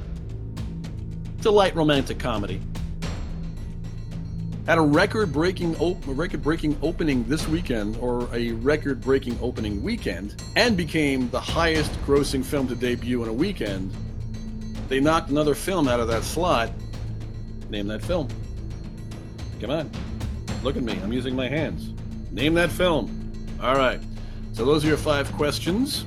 [1.50, 2.60] Light romantic comedy
[4.66, 11.30] had a record-breaking op- record-breaking opening this weekend, or a record-breaking opening weekend, and became
[11.30, 13.90] the highest-grossing film to debut in a weekend.
[14.88, 16.70] They knocked another film out of that slot.
[17.70, 18.28] Name that film.
[19.58, 19.90] Come on,
[20.62, 20.98] look at me.
[21.02, 21.94] I'm using my hands.
[22.30, 23.32] Name that film.
[23.62, 24.00] All right.
[24.52, 26.04] So those are your five questions.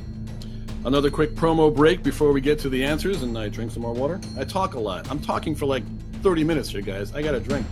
[0.84, 3.94] Another quick promo break before we get to the answers, and I drink some more
[3.94, 4.20] water.
[4.38, 5.10] I talk a lot.
[5.12, 5.84] I'm talking for like
[6.24, 7.14] 30 minutes here, guys.
[7.14, 7.66] I got to drink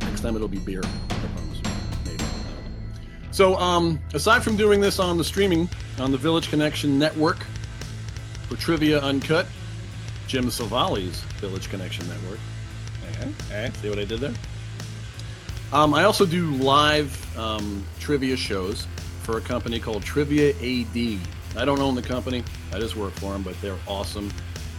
[0.00, 0.80] Next time it'll be beer.
[0.84, 1.60] I promise.
[2.04, 2.24] Maybe.
[3.32, 7.38] So, um, aside from doing this on the streaming on the Village Connection Network
[8.48, 9.46] for Trivia Uncut,
[10.28, 12.38] Jim Savali's Village Connection Network.
[13.50, 14.34] Okay, see what I did there?
[15.72, 18.86] Um, I also do live um, trivia shows
[19.24, 21.18] for a company called Trivia AD.
[21.56, 24.28] I don't own the company, I just work for them, but they're awesome.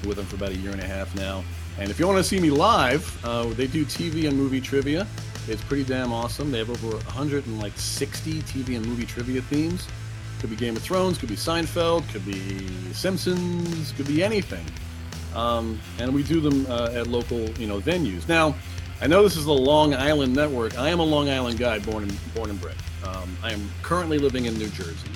[0.01, 1.43] Been with them for about a year and a half now.
[1.79, 5.07] And if you want to see me live, uh, they do TV and movie trivia.
[5.47, 6.51] It's pretty damn awesome.
[6.51, 9.87] They have over 160 TV and movie trivia themes.
[10.39, 14.65] Could be Game of Thrones, could be Seinfeld, could be Simpsons, could be anything.
[15.35, 18.27] Um, and we do them uh, at local, you know, venues.
[18.27, 18.55] Now,
[19.01, 20.77] I know this is the Long Island Network.
[20.77, 22.75] I am a Long Island guy, born and born and bred.
[23.05, 25.09] Um, I am currently living in New Jersey,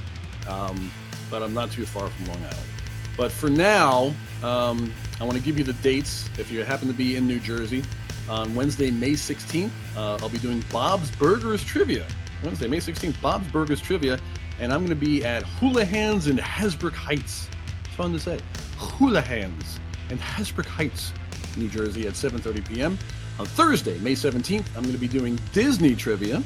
[0.48, 0.92] um,
[1.30, 2.70] but I'm not too far from Long Island.
[3.18, 6.30] But for now, um, I want to give you the dates.
[6.38, 7.84] If you happen to be in New Jersey,
[8.30, 12.06] on Wednesday, May 16th, uh, I'll be doing Bob's Burgers Trivia.
[12.44, 14.20] Wednesday, May 16th, Bob's Burgers Trivia,
[14.60, 17.50] and I'm going to be at Houlihan's in Hasbrouck Heights.
[17.86, 18.40] It's fun to say.
[18.78, 21.12] Houlihan's in Hasbrouck Heights,
[21.58, 22.98] New Jersey at 7:30 p.m.
[23.40, 26.44] On Thursday, May 17th, I'm going to be doing Disney trivia.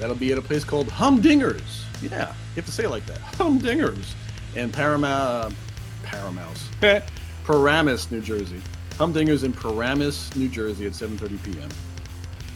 [0.00, 1.84] That'll be at a place called Humdingers.
[2.02, 3.20] Yeah, you have to say it like that.
[3.20, 4.14] Humdingers.
[4.56, 5.54] In Paramount,
[6.02, 6.68] Paramouse,
[7.44, 8.60] Paramus, New Jersey.
[8.92, 11.68] Humdingers in Paramus, New Jersey at 7:30 p.m.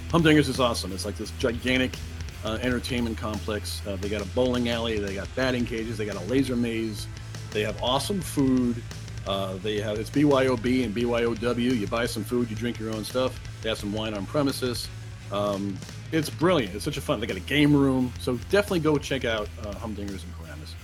[0.09, 0.90] Humdingers is awesome.
[0.92, 1.96] It's like this gigantic
[2.44, 3.83] uh, entertainment complex.
[3.87, 4.98] Uh, they got a bowling alley.
[4.98, 5.98] They got batting cages.
[5.98, 7.07] They got a laser maze.
[7.50, 8.83] They have awesome food.
[9.26, 11.78] Uh, they have it's BYOB and BYOW.
[11.78, 13.38] You buy some food, you drink your own stuff.
[13.62, 14.88] They have some wine on premises.
[15.35, 15.77] Um,
[16.12, 16.77] it's brilliant.
[16.77, 17.18] It's such a fun.
[17.18, 20.75] They got a game room, so definitely go check out uh, Humdingers and Paramus.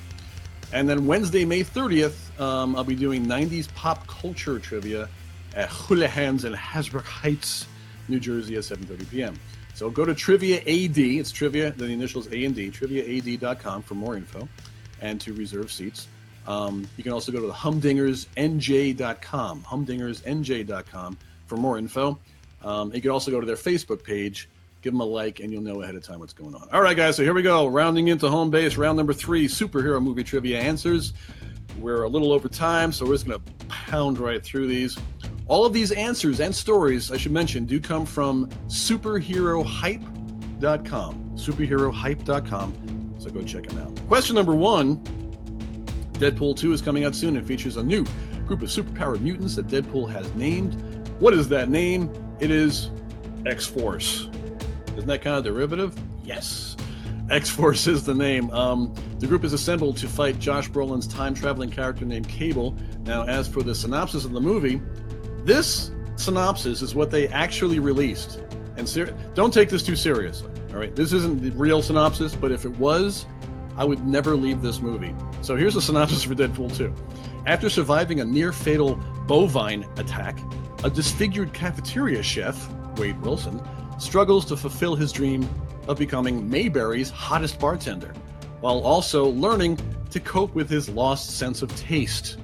[0.72, 5.08] And then Wednesday, May 30th, um, I'll be doing 90s pop culture trivia
[5.54, 7.66] at Houlihan's in Hasbrouck Heights,
[8.08, 9.38] New Jersey at 7:30 p.m.
[9.74, 10.98] So go to Trivia AD.
[10.98, 14.46] It's trivia, the initials A and D, triviaad.com for more info
[15.00, 16.08] and to reserve seats.
[16.46, 22.18] Um, you can also go to the humdingersnj.com, humdingersnj.com for more info.
[22.62, 24.48] Um, you can also go to their Facebook page,
[24.82, 26.68] give them a like, and you'll know ahead of time what's going on.
[26.72, 27.66] All right, guys, so here we go.
[27.66, 31.12] Rounding into home base, round number three superhero movie trivia answers.
[31.78, 34.98] We're a little over time, so we're just going to pound right through these.
[35.46, 41.36] All of these answers and stories, I should mention, do come from superherohype.com.
[41.36, 43.14] Superherohype.com.
[43.18, 44.06] So go check them out.
[44.06, 44.98] Question number one
[46.14, 48.04] Deadpool 2 is coming out soon and features a new
[48.46, 50.74] group of superpowered mutants that Deadpool has named.
[51.18, 52.10] What is that name?
[52.40, 52.90] It is
[53.44, 54.28] X Force.
[54.96, 55.94] Isn't that kind of derivative?
[56.24, 56.76] Yes.
[57.30, 58.50] X Force is the name.
[58.50, 62.74] Um, the group is assembled to fight Josh Brolin's time traveling character named Cable.
[63.04, 64.80] Now, as for the synopsis of the movie,
[65.44, 68.42] this synopsis is what they actually released.
[68.76, 70.50] And ser- don't take this too seriously.
[70.70, 73.26] All right, this isn't the real synopsis, but if it was,
[73.76, 75.14] I would never leave this movie.
[75.42, 76.92] So here's a synopsis for Deadpool 2.
[77.46, 80.38] After surviving a near fatal bovine attack,
[80.82, 83.60] a disfigured cafeteria chef, Wade Wilson,
[83.98, 85.48] struggles to fulfill his dream
[85.88, 88.12] of becoming Mayberry's hottest bartender,
[88.60, 89.78] while also learning
[90.10, 92.38] to cope with his lost sense of taste.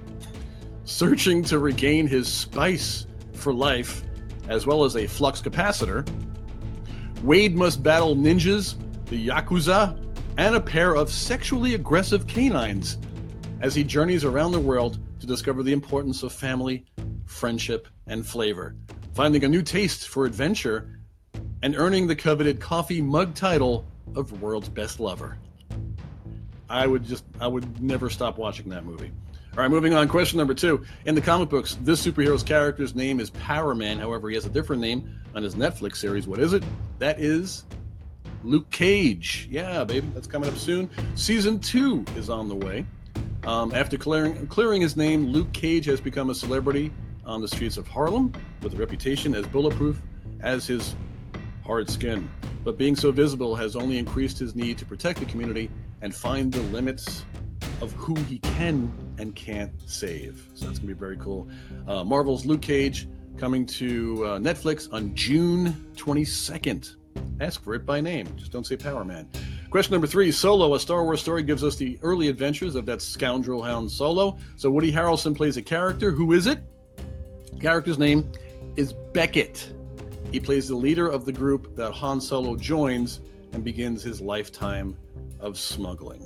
[0.85, 4.05] Searching to regain his spice for life,
[4.49, 6.07] as well as a flux capacitor,
[7.23, 9.99] Wade must battle ninjas, the Yakuza,
[10.37, 12.99] and a pair of sexually aggressive canines
[13.63, 16.85] as he journeys around the world to discover the importance of family,
[17.27, 18.75] friendship, and flavor,
[19.15, 20.99] finding a new taste for adventure,
[21.63, 23.85] and earning the coveted coffee mug title
[24.15, 25.39] of World's Best Lover.
[26.69, 29.13] I would just, I would never stop watching that movie.
[29.53, 30.07] All right, moving on.
[30.09, 30.85] Question number two.
[31.07, 33.99] In the comic books, this superhero's character's name is Power Man.
[33.99, 36.27] However, he has a different name on his Netflix series.
[36.27, 36.63] What is it?
[36.99, 37.65] That is
[38.45, 39.49] Luke Cage.
[39.51, 40.91] Yeah, baby, that's coming up soon.
[41.15, 42.85] Season two is on the way.
[43.47, 46.93] Um, after clearing, clearing his name, Luke Cage has become a celebrity
[47.27, 50.01] on the streets of Harlem with a reputation as bulletproof
[50.41, 50.95] as his
[51.65, 52.29] hard skin.
[52.65, 55.71] But being so visible has only increased his need to protect the community
[56.03, 57.25] and find the limits
[57.81, 60.49] of who he can and can't save.
[60.55, 61.49] So that's going to be very cool.
[61.87, 66.97] Uh, Marvel's Luke Cage coming to uh, Netflix on June 22nd.
[67.41, 68.27] Ask for it by name.
[68.37, 69.29] Just don't say Power Man.
[69.71, 73.03] Question number three Solo, a Star Wars story, gives us the early adventures of that
[73.03, 74.39] scoundrel Han Solo.
[74.57, 76.11] So Woody Harrelson plays a character.
[76.11, 76.61] Who is it?
[77.61, 78.31] Character's name
[78.77, 79.73] is Beckett.
[80.31, 83.21] He plays the leader of the group that Han Solo joins
[83.53, 84.97] and begins his lifetime
[85.41, 86.23] of smuggling.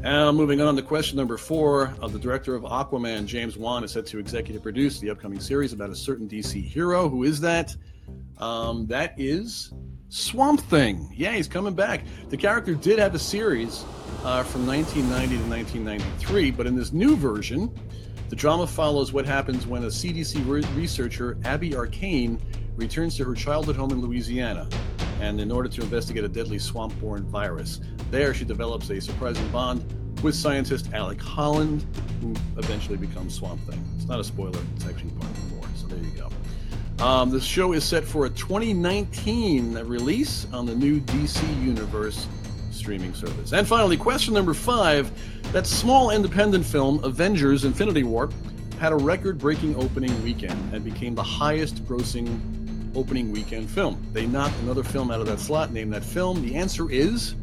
[0.00, 3.92] Now, moving on to question number four, uh, the director of Aquaman, James Wan, is
[3.92, 7.08] set to executive produce the upcoming series about a certain DC hero.
[7.08, 7.74] Who is that?
[8.38, 9.72] Um, that is
[10.08, 11.10] Swamp Thing.
[11.14, 12.02] Yeah, he's coming back.
[12.28, 13.84] The character did have a series
[14.24, 17.72] uh, from 1990 to 1993, but in this new version,
[18.28, 22.40] the drama follows what happens when a CDC re- researcher, Abby Arcane,
[22.76, 24.68] returns to her childhood home in Louisiana.
[25.20, 27.80] and in order to investigate a deadly swamp-borne virus.
[28.10, 29.82] There, she develops a surprising bond
[30.22, 31.86] with scientist Alec Holland,
[32.20, 33.82] who eventually becomes Swamp Thing.
[33.96, 35.68] It's not a spoiler; it's actually part of the lore.
[35.74, 37.04] So there you go.
[37.04, 42.26] Um, the show is set for a 2019 release on the new DC Universe
[42.86, 43.52] streaming service.
[43.52, 45.10] And finally, question number five:
[45.50, 48.30] That small independent film, Avengers: Infinity War,
[48.78, 54.00] had a record-breaking opening weekend and became the highest-grossing opening weekend film.
[54.12, 55.72] They knocked another film out of that slot.
[55.72, 56.40] Name that film.
[56.42, 57.34] The answer is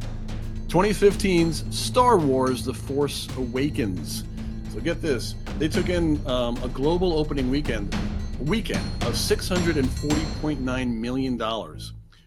[0.68, 4.24] 2015's Star Wars The Force Awakens.
[4.72, 7.94] So get this they took in um, a global opening weekend
[8.40, 11.38] weekend of $640.9 million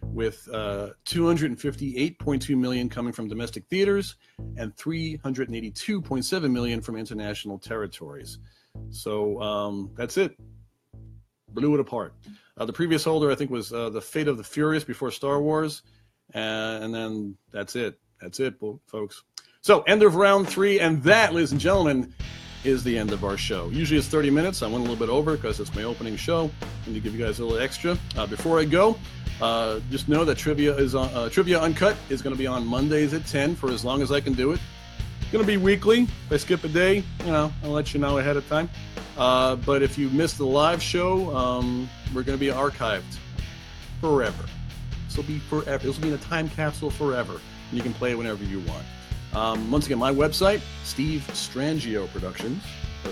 [0.03, 4.15] with uh, 258.2 million coming from domestic theaters
[4.57, 8.39] and 382.7 million from international territories.
[8.89, 10.37] So um, that's it.
[11.49, 12.13] Blew it apart.
[12.57, 15.41] Uh, the previous holder, I think, was uh, the Fate of the Furious before Star
[15.41, 15.83] Wars,
[16.33, 17.99] and then that's it.
[18.21, 18.55] That's it,
[18.87, 19.23] folks.
[19.61, 22.13] So, end of round three, and that, ladies and gentlemen,
[22.63, 23.69] is the end of our show.
[23.69, 24.61] Usually it's 30 minutes.
[24.63, 26.49] I went a little bit over because it's my opening show.
[26.85, 27.97] and to give you guys a little extra.
[28.15, 28.97] Uh, before I go,
[29.41, 32.65] uh, just know that trivia is on, uh, trivia uncut is going to be on
[32.65, 34.59] Mondays at 10 for as long as I can do it.
[35.21, 36.03] It's going to be weekly.
[36.03, 38.69] If I skip a day, you know, I'll let you know ahead of time.
[39.17, 43.17] Uh, but if you miss the live show, um, we're going to be archived
[43.99, 44.45] forever.
[45.07, 45.85] This will be forever.
[45.85, 47.33] This will be in a time capsule forever.
[47.33, 48.85] And you can play it whenever you want.
[49.33, 52.63] Um, once again, my website, Steve Strangio Productions,
[53.05, 53.11] or.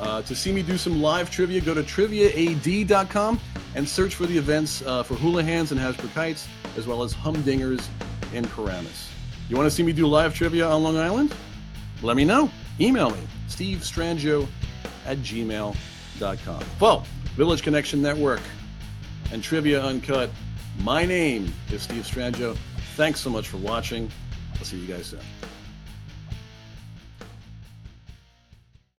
[0.00, 3.40] Uh, to see me do some live trivia, go to triviaad.com
[3.74, 6.46] and search for the events uh, for Houlihan's and Hasbrouck Heights,
[6.76, 7.86] as well as Humdingers
[8.32, 9.10] and Paramus.
[9.48, 11.34] You want to see me do live trivia on Long Island?
[12.02, 12.50] Let me know.
[12.80, 13.18] Email me,
[13.48, 14.46] stevestrangio
[15.04, 16.64] at gmail.com.
[16.80, 18.40] Well, Village Connection Network
[19.32, 20.30] and Trivia Uncut.
[20.80, 22.56] My name is Steve Strangio.
[22.94, 24.10] Thanks so much for watching.
[24.56, 25.20] I'll see you guys soon.